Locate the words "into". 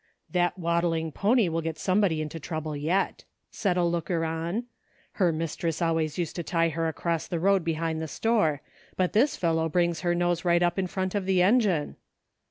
2.23-2.39